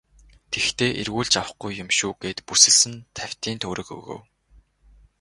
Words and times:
Тэгэхдээ 0.51 0.91
эргүүлж 1.01 1.33
авахгүй 1.41 1.71
юм 1.83 1.89
шүү 1.97 2.11
гээд 2.21 2.39
бүсэлсэн 2.47 2.93
тавьтын 3.15 3.57
төгрөг 3.61 3.89
өгөв. 3.97 4.21